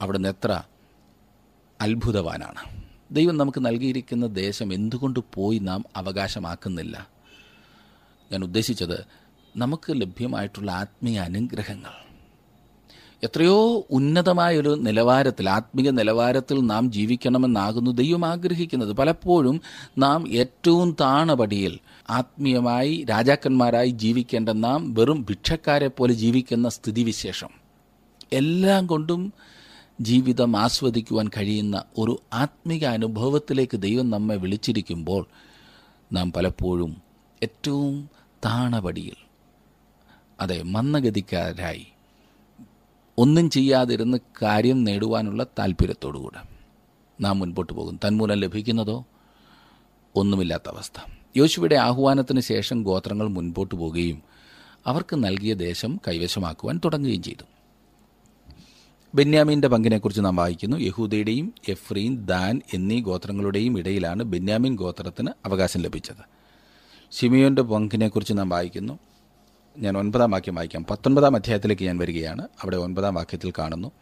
[0.00, 0.62] അവിടുന്ന് എത്ര
[1.80, 2.82] അത്ഭുതവാനാണ്.
[3.10, 7.08] ദൈവം നമുക്ക് നൽകിയിരിക്കുന്ന ദേശം എന്തുകൊണ്ട് പോയി നാം അവകാശമാക്കുന്നില്ല?
[8.32, 9.06] ഞാൻ ഉദ്ദേശിച്ചത്
[9.56, 12.05] നമുക്ക് ലഭ്യമായിട്ടുള്ള ആത്മീയ അനുഗ്രഹങ്ങൾ.
[13.26, 18.92] എത്രയോ ഉന്നതമായൊരു നിലവാരത്തിൽ ആത്മീയ നിലവാരത്തിൽ നാം ജീവിക്കണമെന്നാകുന്നു ദൈവം ആഗ്രഹിക്കുന്നത്.
[18.92, 19.60] പലപ്പോഴും
[19.98, 21.78] നാം ഏറ്റവും താണപടിയിൽ
[22.10, 27.48] ആത്മീയമായി രാജാക്കന്മാരായി ജീവിക്കേണ്ട നാം വെറും ഭിക്ഷക്കാരെ പോലെ ജീവിക്കുന്ന സ്ഥിതിവിശേഷം.
[28.32, 29.32] എല്ലാം കൊണ്ടും
[30.00, 35.26] ജീവിതം ആസ്വദിക്കുവാൻ കഴിയുന്ന ഒരു ആത്മീക അനുഭവത്തിലേക്ക് ദൈവം നമ്മെ വിളിച്ചിരിക്കുമ്പോൾ
[36.12, 36.96] നാം പലപ്പോഴും
[37.42, 38.10] ഏറ്റവും
[38.44, 39.18] താണപടിയിൽ
[40.40, 41.86] അതെ മന്ദഗതിക്കാരായി
[43.18, 46.48] ഒന്നും ചെയ്യാതിരുന്ന് കാര്യം നേടുവാനുള്ള താല്പര്യത്തോടുകൂടെ
[47.20, 49.06] നാം മുൻപോട്ട് പോകും തന്മൂലം ലഭിക്കുന്നതോ
[50.14, 51.10] ഒന്നുമില്ലാത്ത അവസ്ഥ.
[51.36, 54.22] യോശുവയുടെ ആഹ്വാനത്തിന് ശേഷം ഗോത്രങ്ങൾ മുൻപോട്ട് പോവുകയും
[54.86, 57.44] അവർക്ക് നൽകിയ ദേശം കൈവശമാക്കുവാൻ തുടങ്ങുകയും ചെയ്തു.
[59.14, 60.76] ബെന്യാമീന്റെ പങ്കിനെക്കുറിച്ച് നാം വായിക്കുന്നു.
[60.76, 66.24] യഹൂദയുടെയും എഫ്രീൻ ദാൻ എന്നീ ഗോത്രങ്ങളുടെയും ഇടയിലാണ് ബെന്യാമീൻ ഗോത്രത്തിന് അവകാശം ലഭിച്ചത്.
[67.12, 68.98] ഷിമിയോന്റെ പങ്കിനെക്കുറിച്ച് നാം വായിക്കുന്നു.
[69.78, 70.86] ഞാൻ ഒൻപതാം വാക്യം വായിക്കാം.
[70.90, 72.42] പത്തൊൻപതാം അധ്യായത്തിലേക്ക് ഞാൻ വരികയാണ്.
[72.42, 73.92] അവിടെ ഒൻപതാം വാക്യത്തിൽ കാണുന്നു.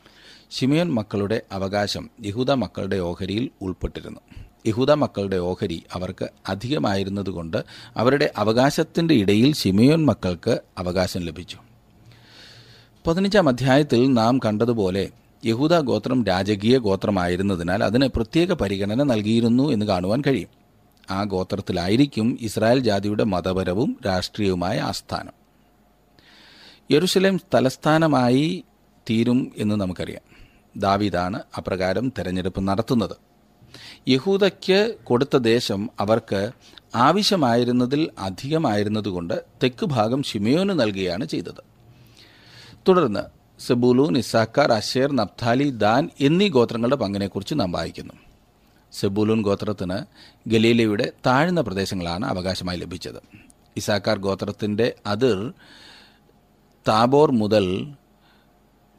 [0.50, 4.21] ഷിമിയൻ മക്കളുടെ അവകാശം യഹൂദ മക്കളുടെ ഓഹരിയിൽ ഉൾപ്പെട്ടിരുന്നു.
[4.66, 7.64] യഹൂദ മക്കളുടെ ഓഹരി അവർക്ക് അധികമായിരുന്നതുകൊണ്ട്
[7.97, 11.57] അവരുടെ അവകാശത്തിന്റെ ഇടയിൽ ഷിമിയോൻ മക്കൾക്ക് അവകാശം ലഭിച്ചു.
[13.07, 15.09] പതിനഞ്ചാം അധ്യായത്തിൽ നാം കണ്ടതുപോലെ
[15.45, 20.49] യഹൂദ ഗോത്രം രാജകീയ ഗോത്രമായിരുന്നതിനാൽ അതിന് പ്രത്യേക പരിഗണന നൽകിയിരുന്നു എന്ന് കാണുവാൻ കഴിയും.
[21.11, 25.44] ആ ഗോത്രത്തിലായിരിക്കും ഇസ്രായേൽ ജാതിയുടെ മതപരവും രാഷ്ട്രീയവുമായ ആസ്ഥാനം.
[26.91, 28.64] യെരുശലേം തലസ്ഥാനമായി
[29.11, 30.37] തീരും എന്ന് നമുക്കറിയാം.
[30.76, 33.17] ദാവീദാണ് അപ്രകാരം തെരഞ്ഞെടുപ്പ് നടത്തുന്നത്.
[34.09, 36.50] യഹൂദയ്ക്ക് കൊടുത്ത ദേശം അവർക്ക്
[36.95, 41.64] ആവശ്യമായിരുന്നതിൽ അധികമായിരുന്നതുകൊണ്ട് തെക്ക് ഭാഗം ഷിമയോന് നൽകുകയാണ് ചെയ്തത്.
[42.89, 43.21] തുടർന്ന്
[43.67, 48.15] Zebulun Issachar Asher Naphtali Dan എന്നീ ഗോത്രങ്ങളുടെ പങ്കിനെക്കുറിച്ച് നാം വായിക്കുന്നു.
[48.93, 49.99] സെബൂലൂൻ ഗോത്രത്തിന്
[50.49, 53.23] ഗലീലയുടെ താഴ്ന്ന പ്രദേശങ്ങളാണ് അവകാശമായി ലഭിച്ചത്.
[53.76, 55.52] ഇസാക്കാർ ഗോത്രത്തിന്റെ അതിർ
[56.88, 57.94] താബോർ മുതൽ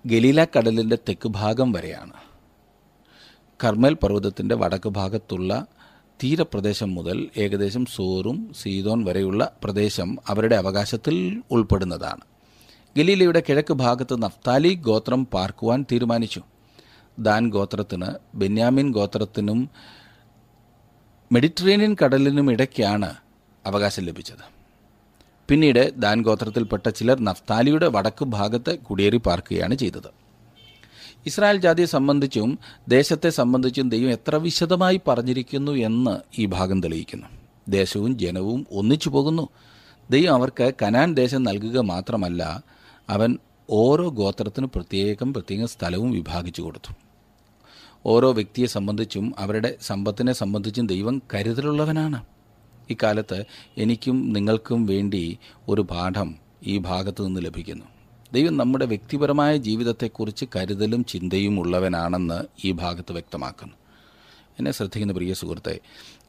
[0.05, 2.13] ഗലീല കടലിന്റെ തെക്ക് ഭാഗം വരെയാണ്.
[3.63, 5.65] കർമ്മൽ പർവതത്തിന്റെ വടക്ക് ഭാഗത്തുള്ള
[6.23, 12.21] തീരപ്രദേശം മുതൽ ഏകദേശം സോറും സീതോൻ വരെയുള്ള പ്രദേശം അവരുടെ അവകാശത്തിൽ ഉൾപ്പെടുന്നതാണ്.
[12.97, 16.41] ഗലീലയുടെ കിഴക്ക് ഭാഗത്ത് നഫ്താലി ഗോത്രം പാർക്കുവാൻ തീരുമാനിച്ചു.
[17.19, 19.69] ദാൻ ഗോത്രത്തിന് ബെന്യാമിൻ ഗോത്രത്തിനും
[21.31, 23.15] മെഡിറ്ററേനിയൻ കടലിനും ഇടയ്ക്കാണ്
[23.65, 24.54] അവകാശം ലഭിച്ചത്.
[25.47, 30.25] പിന്നീട് ദാൻ ഗോത്രത്തിൽപ്പെട്ട ചിലർ നഫ്താലിയുടെ വടക്ക് ഭാഗത്ത് കുടിയേറി പാർക്കുകയാണ് ചെയ്തത്.
[31.25, 37.27] ഇസ്രായേൽ ജാതിയെ സംബന്ധിച്ചും ദേശത്തെ സംബന്ധിച്ചും ദൈവം എത്ര വിശദമായി പറഞ്ഞിരിക്കുന്നു എന്ന് ഈ ഭാഗം തെളിയിക്കുന്നു.
[37.69, 39.49] ദേശവും ജനവും ഒന്നിച്ചു പോകുന്നു.
[40.11, 42.63] ദൈവം അവർക്ക് കനാൻ ദേശം നൽകുക മാത്രമല്ല
[43.09, 43.37] അവൻ
[43.69, 46.93] ഓരോ ഗോത്രത്തിനും പ്രത്യേകം പ്രത്യേക സ്ഥലവും വിഭാഗിച്ചു കൊടുത്തു.
[48.05, 52.34] ഓരോ വ്യക്തിയെ സംബന്ധിച്ചും അവരുടെ സമ്പത്തിനെ സംബന്ധിച്ചും ദൈവം കരുതലുള്ളവനാണ്.
[52.89, 53.45] ഇക്കാലത്ത്
[53.77, 57.85] എനിക്കും നിങ്ങൾക്കും വേണ്ടി ഒരു പാഠം ഈ ഭാഗത്തു നിന്ന് ലഭിക്കുന്നു.
[58.33, 63.73] ദൈവം നമ്മുടെ വ്യക്തിപരമായ ജീവിതത്തെക്കുറിച്ച് കരുതലും ചിന്തയും ഉള്ളവനാണെന്ന് ഈ ഭാഗത്ത് വ്യക്തമാക്കുന്നു.
[64.59, 65.79] എന്നെ ശ്രദ്ധിക്കുന്ന പ്രിയ സുഹൃത്തെ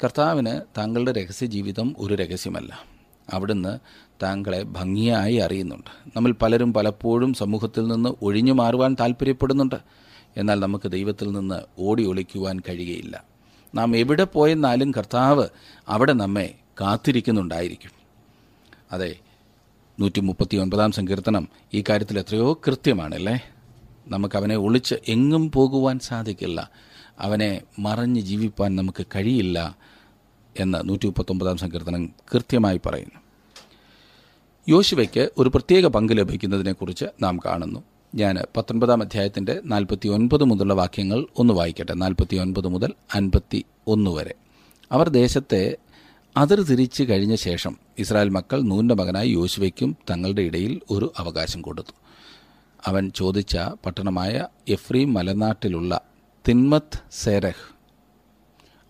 [0.04, 2.84] കർത്താവിന് താങ്കളുടെ രഹസ്യ ജീവിതം ഒരു രഹസ്യമല്ല.
[3.32, 3.78] അവിടുന്ന്
[4.22, 6.08] താങ്കളെ ഭംഗിയായി അറിയുന്നുണ്ട്.
[6.16, 9.76] നമ്മൾ പലരും പലപ്പോഴും സമൂഹത്തിൽ നിന്ന് ഒഴിഞ്ഞു മാറുവാൻ താല്പര്യപ്പെടുന്നുണ്ട്.
[10.36, 13.35] എന്നാൽ നമുക്ക് ദൈവത്തിൽ നിന്ന് ഓടി ഒളിക്കുവാൻ കഴിയുകയില്ല
[13.76, 15.48] നാം എവിടെ പോയെന്നാലും കർത്താവ്
[15.88, 17.90] അവിടെ നമ്മെ കാത്തിരിക്കുന്നുണ്ടായിരിക്കും.
[18.92, 19.16] അതെ
[20.00, 23.50] നൂറ്റി മുപ്പത്തി ഒൻപതാം സങ്കീർത്തനം ഈ കാര്യത്തിൽ എത്രയോ കൃത്യമാണല്ലേ?
[24.08, 26.70] നമുക്കവനെ ഒളിച്ച് എങ്ങും പോകുവാൻ സാധിക്കില്ല.
[27.20, 29.76] അവനെ മറഞ്ഞ് ജീവിപ്പാൻ നമുക്ക് കഴിയില്ല
[30.60, 33.20] എന്ന് നൂറ്റി മുപ്പത്തൊമ്പതാം സങ്കീർത്തനം കൃത്യമായി പറയുന്നു.
[34.68, 37.82] യോശുവയ്ക്ക് ഒരു പ്രത്യേക പങ്ക് ലഭിക്കുന്നതിനെക്കുറിച്ച് നാം കാണുന്നു.
[38.14, 41.94] ഞാൻ പത്തൊൻപതാം അധ്യായത്തിന്റെ നാൽപ്പത്തി ഒൻപത് മുതലുള്ള വാക്യങ്ങൾ ഒന്ന് വായിക്കട്ടെ.
[41.94, 44.34] നാൽപ്പത്തി ഒൻപത് മുതൽ അൻപത്തി ഒന്ന് വരെ.
[44.92, 45.76] അവർ ദേശത്തെ
[46.36, 51.92] അതിർ തിരിച്ചു കഴിഞ്ഞ ശേഷം ഇസ്രായേൽ മക്കൾ നൂന്റെ മകനായി യോശുവയ്ക്കും തങ്ങളുടെ ഇടയിൽ ഒരു അവകാശം കൊടുത്തു.
[52.86, 56.00] അവൻ ചോദിച്ച പട്ടണമായ എഫ്രീം മലനാട്ടിലുള്ള
[56.48, 57.74] തിന്മത്ത് സേരഹ്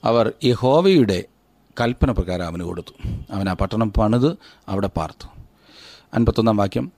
[0.04, 1.24] അവർ യഹോവയുടെ
[1.80, 3.08] കൽപ്പന പ്രകാരം അവന് കൊടുത്തു.
[3.30, 5.28] അവൻ ആ പട്ടണം പണിത് അവിടെ പാർത്തു.
[6.14, 6.92] അൻപത്തൊന്നാം വാക്യം.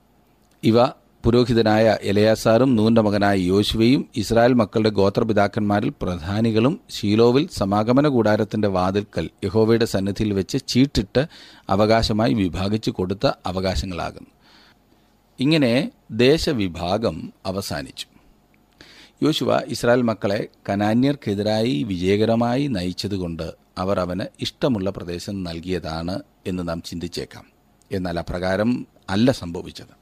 [0.63, 0.87] ഇവ
[1.23, 10.33] പുരോഹിതനായ എലയാസാറും നൂന്റെ മകനായ യോശുവയും ഇസ്രായേൽ മക്കളുടെ ഗോത്രപിതാക്കന്മാരിൽ പ്രധാനികളും ഷീലോവിൽ സമാഗമന കൂടാരത്തിന്റെ വാതിൽക്കൽ യഹോവയുടെ സന്നിധിയിൽ
[10.33, 11.27] വെച്ച് ചീട്ടിട്ട്
[11.69, 14.29] അവകാശമായി വിഭാഗിച്ചു കൊടുത്ത അവകാശങ്ങളാകുന്നു
[15.39, 18.05] ഇങ്ങനെ ദേശവിഭാഗം അവസാനിച്ചു.
[19.23, 27.45] യോശുവ ഇസ്രായേൽ മക്കളെ കനാന്യർക്കെതിരായി വിജയകരമായി നയിച്ചതുകൊണ്ട് അവർ അവന് ഇഷ്ടമുള്ള പ്രദേശം നൽകിയതാണ് എന്ന് നാം ചിന്തിച്ചേക്കാം.
[27.91, 29.98] എന്നാൽ അപ്രകാരം അല്ല സംഭവിച്ചത്.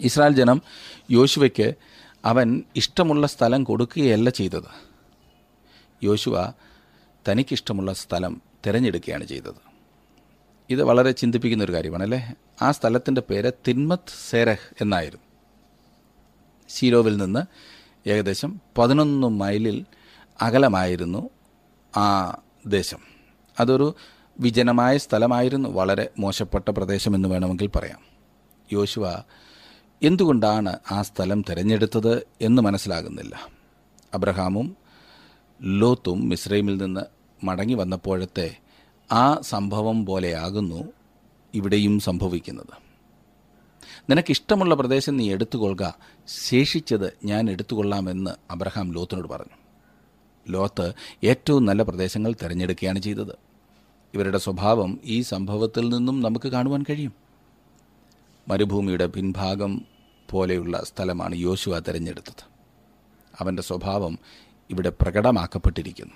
[0.00, 0.62] ഇസ്രായേൽ ജനം
[1.10, 1.74] യോശുവയ്ക്ക്
[2.24, 4.90] അവൻ ഇഷ്ടമുള്ള സ്ഥലം കൊടുക്കുകയല്ല ചെയ്തത്.
[6.02, 6.52] യോശുവ
[7.28, 9.54] തനിക്കിഷ്ടമുള്ള സ്ഥലം തിരഞ്ഞെടുക്കുകയാണ് ചെയ്തത്.
[10.70, 12.34] ഇത് വളരെ ചിന്തിപ്പിക്കുന്ന ഒരു കാര്യമാണല്ലേ?
[12.62, 15.22] ആ സ്ഥലത്തിന്റെ പേര് തിന്മത് സേരഹ് എന്നായിരുന്നു.
[16.68, 17.42] ശീലോവിൽ നിന്ന്
[18.08, 19.86] ഏകദേശം പതിനൊന്ന് മൈലിൽ
[20.42, 21.30] അകലമായിരുന്നു
[21.96, 22.98] ആ ദേശം.
[23.60, 23.96] അതൊരു
[24.40, 25.68] വിജനമായ സ്ഥലമായിരുന്നു.
[25.68, 28.00] വളരെ മോശപ്പെട്ട പ്രദേശമെന്ന് വേണമെങ്കിൽ പറയാം.
[28.72, 29.22] യോശുവ
[30.02, 33.48] എന്തുകൊണ്ടാണ് ആ സ്ഥലം തിരഞ്ഞെടുത്തത് എന്ന് മനസ്സിലാകുന്നില്ല.
[34.14, 34.76] അബ്രഹാമും
[35.62, 37.00] ലോത്തും മിസ്രൈമിൽ നിന്ന്
[37.44, 38.56] മടങ്ങി വന്നപ്പോഴത്തെ
[39.12, 40.92] ആ സംഭവം പോലെയാകുന്നു
[41.54, 42.90] ഇവിടെയും സംഭവിക്കുന്നത്.
[44.10, 45.94] നിനക്കിഷ്ടമുള്ള പ്രദേശം നീ എടുത്തുകൊള്ളുക
[46.26, 49.56] ശേഷിച്ചത് ഞാൻ എടുത്തുകൊള്ളാമെന്ന് അബ്രഹാം ലോത്തിനോട് പറഞ്ഞു.
[50.48, 50.92] ലോത്ത്
[51.24, 53.32] ഏറ്റവും നല്ല പ്രദേശങ്ങൾ തിരഞ്ഞെടുക്കുകയാണ് ചെയ്തത്.
[54.14, 57.12] ഇവരുടെ സ്വഭാവം ഈ സംഭവത്തിൽ നിന്നും നമുക്ക് കാണുവാൻ കഴിയും.
[58.48, 59.89] മരുഭൂമിയുടെ പിൻഭാഗം
[60.30, 62.44] പോലെയുള്ള സ്ഥലമാണ് യോശുവ തിരഞ്ഞെടുത്തത്.
[63.40, 64.18] അവന്റെ സ്വഭാവം
[64.70, 66.14] ഇവിടെ പ്രകടമാക്കപ്പെട്ടിരിക്കുന്നു.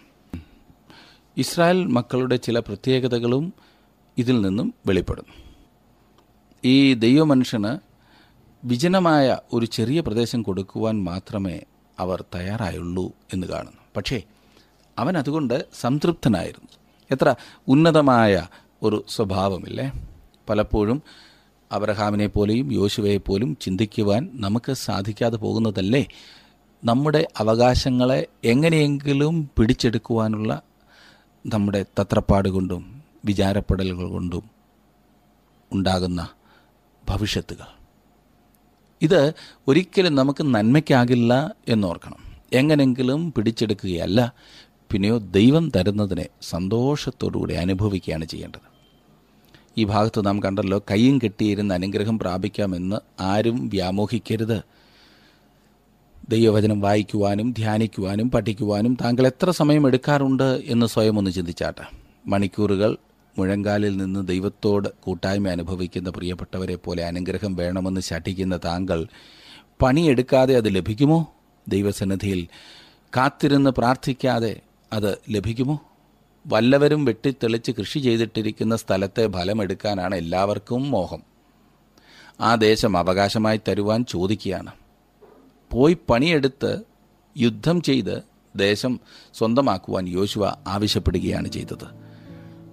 [1.36, 3.54] ഇസ്രായേൽ മക്കളുടെ ചില പ്രത്യേകതകളും
[4.18, 5.34] ഇതിൽ നിന്നും വെളിപ്പെടുന്നു.
[6.64, 7.78] ഈ ദൈവമനുഷ്യന്
[8.64, 11.60] വിജനമായ ഒരു ചെറിയ പ്രദേശം കൊടുക്കുവാൻ മാത്രമേ
[11.98, 13.82] അവർ തയ്യാറായുള്ളൂ എന്ന് കാണുന്നു.
[13.96, 14.22] പക്ഷേ
[14.98, 16.68] അവൻ അതുകൊണ്ട് സംതൃപ്തനായിരുന്നു.
[17.10, 17.34] എത്ര
[17.68, 18.46] ഉന്നതമായ
[18.82, 19.92] ഒരു സ്വഭാവമില്ലേ?
[20.48, 21.02] പലപ്പോഴും
[21.74, 26.06] അബ്രഹാമിനെ പോലെയും യോശുവയെ പോലും ചിന്തിക്കുവാൻ നമുക്ക് സാധിക്കാതെ പോകുന്നതല്ലേ?
[26.84, 30.62] നമ്മുടെ അവകാശങ്ങളെ എങ്ങനെയെങ്കിലും പിടിച്ചെടുക്കുവാനുള്ള
[31.46, 34.42] നമ്മുടെ തത്രപ്പാട് കൊണ്ടും വിചാരപ്പെടലുകൾ കൊണ്ടും
[35.72, 36.28] ഉണ്ടാകുന്ന
[37.08, 37.66] ഭവിഷ്യത്തുകൾ.
[39.02, 39.32] ഇത്
[39.68, 42.34] ഒരിക്കലും നമുക്ക് നന്മയ്ക്കാകില്ല എന്നോർക്കണം.
[42.52, 44.32] എങ്ങനെങ്കിലും പിടിച്ചെടുക്കുകയല്ല.
[44.90, 48.73] പിന്നെയോ ദൈവം തരുന്നതിനെ സന്തോഷത്തോടുകൂടി അനുഭവിക്കുകയാണ് ചെയ്യേണ്ടത്.
[49.78, 54.62] ഈ ഭാഗത്ത് നാം കണ്ടല്ലോ കയ്യും കെട്ടിയിരുന്ന് അനുഗ്രഹം പ്രാപിക്കാമെന്ന് ആരും വ്യാമോഹിക്കരുത്.
[56.28, 61.96] ദൈവവചനം വായിക്കുവാനും ധ്യാനിക്കുവാനും പഠിക്കുവാനും താങ്കൾ എത്ര സമയം എടുക്കാറുണ്ട് എന്ന് സ്വയം ഒന്ന് ചിന്തിച്ചാട്ടെ.
[62.26, 62.96] മണിക്കൂറുകൾ
[63.38, 69.06] മുഴങ്കാലിൽ നിന്ന് ദൈവത്തോട് കൂട്ടായ്മ അനുഭവിക്കുന്ന പ്രിയപ്പെട്ടവരെ പോലെ അനുഗ്രഹം വേണമെന്ന് ശഠിക്കുന്ന താങ്കൾ
[69.82, 71.32] പണിയെടുക്കാതെ അത് ലഭിക്കുമോ?
[71.68, 72.48] ദൈവസന്നിധിയിൽ
[73.16, 74.60] കാത്തിരുന്ന് പ്രാർത്ഥിക്കാതെ
[74.92, 75.80] അത് ലഭിക്കുമോ?
[76.46, 81.22] വല്ലവരും വെട്ടിത്തെളിച്ച് കൃഷി ചെയ്തിട്ടിരിക്കുന്ന സ്ഥലത്തെ ഫലമെടുക്കാനാണ് എല്ലാവർക്കും മോഹം.
[82.40, 84.70] ആ ദേശം അവകാശമായി തരുവാൻ ചോദിക്കുകയാണ്.
[85.72, 86.78] പോയി പണിയെടുത്ത്
[87.38, 88.22] യുദ്ധം ചെയ്ത്
[88.56, 89.00] ദേശം
[89.34, 92.04] സ്വന്തമാക്കുവാൻ യോശുവ ആവശ്യപ്പെടുകയാണ് ചെയ്തത്.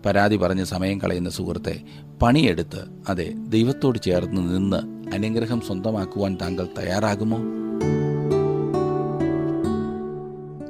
[0.06, 1.82] പരാതി പറഞ്ഞ് സമയം കളയുന്ന സുഹൃത്തെ
[2.22, 7.38] പണിയെടുത്ത് അതെ ദൈവത്തോട് ചേർന്ന് നിന്ന് അനുഗ്രഹം സ്വന്തമാക്കുവാൻ താങ്കൾ തയ്യാറാകുമോ?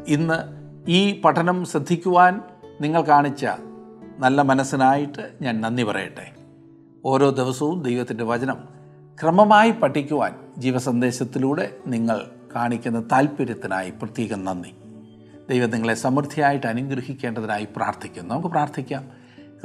[0.07, 0.61] ഇന്ന്
[0.91, 2.41] ഈ പഠനം ശ്രദ്ധിക്കുവാൻ
[2.81, 3.45] നിങ്ങൾ കാണിച്ച
[4.19, 6.31] നല്ല മനസ്സിനായിട്ട് ഞാൻ നന്ദി പറയട്ടെ.
[7.05, 8.57] ഓരോ ദിവസവും ദൈവത്തിന്റെ വചനം
[9.21, 12.21] ക്രമമായി പഠിക്കുവാൻ ജീവസന്ദേശത്തിലൂടെ നിങ്ങൾ
[12.55, 14.75] കാണിക്കുന്ന താല്പര്യത്തിനായി പ്രത്യേകം നന്ദി.
[15.49, 18.33] ദൈവം നിങ്ങളെ സമൃദ്ധിയായിട്ട് അനുഗ്രഹിക്കേണ്ടതിനായി പ്രാർത്ഥിക്കുന്നു.
[18.33, 19.07] നമുക്ക് പ്രാർത്ഥിക്കാം.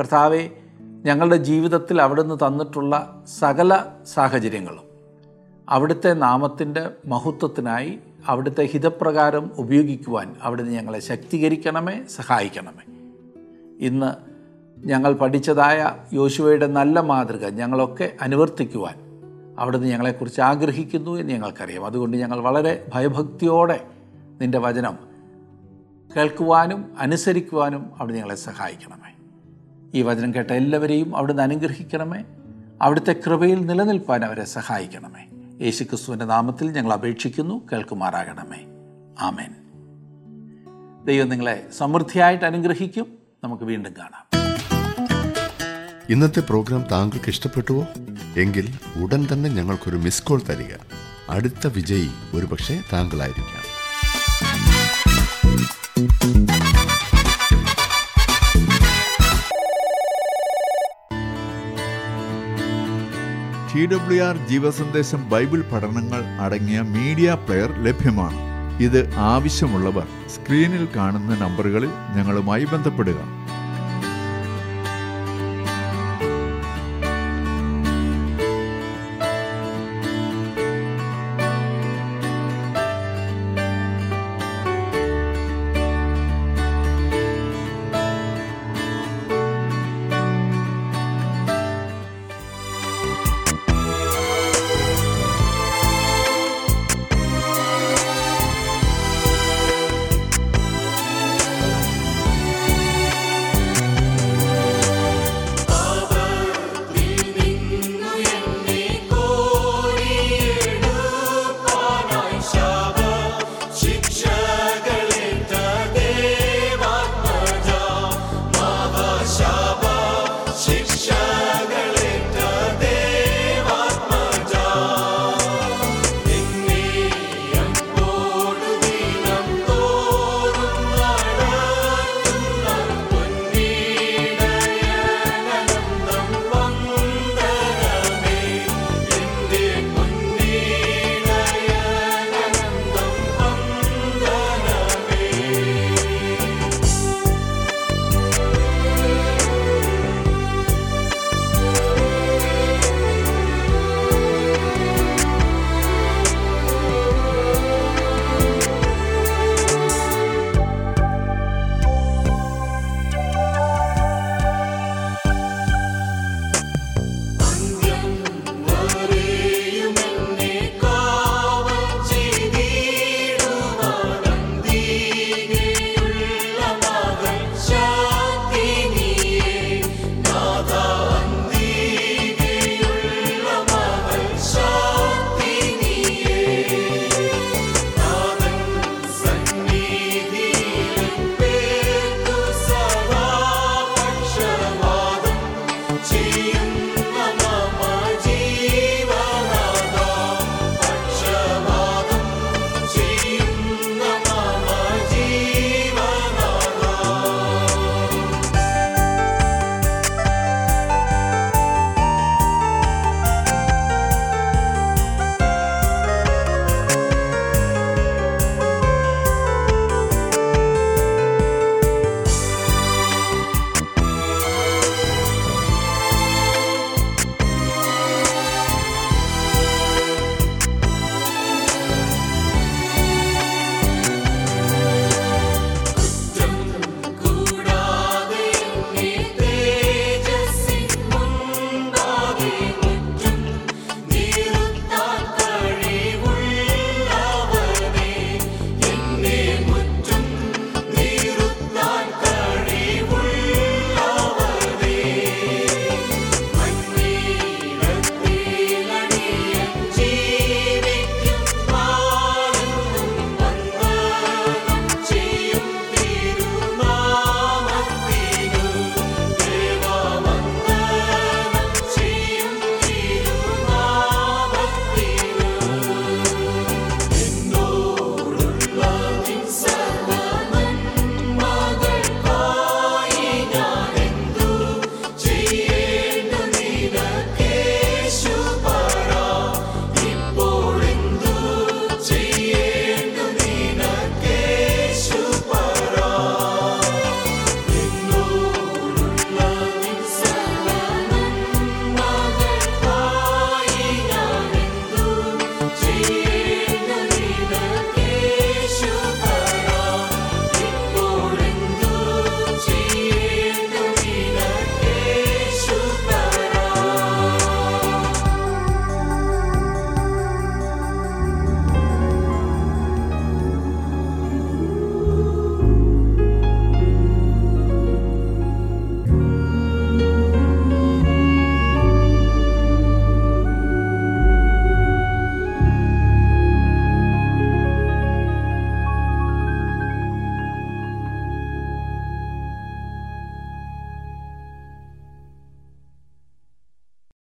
[0.01, 0.51] കർത്താവെ
[0.81, 4.85] ഞങ്ങളുടെ ജീവിതത്തിൽ അവിടുന്ന് തന്നിട്ടുള്ള സകല സാഹചര്യങ്ങളും
[5.69, 12.96] അവിടുത്തെ നാമത്തിന്റെ മഹത്വത്തിനായി അവിടുത്തെ ഹിതപ്രകാരം ഉപയോഗിക്കുവാൻ അവിടുന്ന് ഞങ്ങളെ ശക്തീകരിക്കണമേ സഹായിക്കണമേ.
[13.81, 14.37] ഇന്ന്
[14.89, 18.95] ഞങ്ങൾ പഠിച്ചതായ യോശുവയുടെ നല്ല മാതൃക ഞങ്ങളൊക്കെ അനുവർത്തിക്കുവാൻ
[19.59, 21.87] അവിടുന്ന് ഞങ്ങളെക്കുറിച്ച് ആഗ്രഹിക്കുന്നു എന്ന് ഞങ്ങൾക്കറിയാം.
[21.87, 23.87] അതുകൊണ്ട് ഞങ്ങൾ വളരെ ഭയഭക്തിയോടെ
[24.41, 24.99] നിന്റെ വചനം
[26.17, 29.15] കേൾക്കുവാനും അനുസരിക്കുവാനും അവിടുന്ന് ഞങ്ങളെ സഹായിക്കണമേ.
[29.95, 32.25] ഈ വചനം കേട്ട എല്ലാവരെയും അവിടുന്ന് അനുഗ്രഹിക്കണമേ.
[32.83, 35.29] അവിടുത്തെ കൃപയിൽ നിലനിൽപ്പാൻ അവരെ സഹായിക്കണമേ.
[35.65, 38.59] യേശുക്രിസ്തുവിന്റെ നാമത്തിൽ ഞങ്ങൾ അപേക്ഷിക്കുന്നു കേൾക്കുമാറാകണമേ.
[39.21, 39.55] ആമേൻ.
[41.05, 43.16] ദൈവം നിങ്ങളെ സമൃദ്ധിയായിട്ട് അനുഗ്രഹിക്കും.
[43.47, 44.25] നമുക്ക് വീണ്ടും കാണാം.
[46.11, 47.87] ഇന്നത്തെ പ്രോഗ്രാം താങ്കൾക്ക് ഇഷ്ടപ്പെട്ടുവോ?
[48.37, 50.75] എങ്കിൽ ഉടൻ തന്നെ ഞങ്ങൾക്കൊരു മിസ് കോൾ തരിക.
[51.31, 53.65] അടുത്ത വിജയി ഒരുപക്ഷെ താങ്കളായിരിക്കാം.
[63.75, 68.56] ടി ഡബ്ല്യു ആർ ജീവസന്ദേശം ബൈബിൾ പഠനങ്ങൾ അടങ്ങിയ മീഡിയ പ്ലെയർ ലഭ്യമാണ്.
[68.81, 73.46] ഇത് ആവശ്യമുള്ളവർ സ്ക്രീനിൽ കാണുന്ന നമ്പറുകളിൽ ഞങ്ങളുമായി ബന്ധപ്പെടുക.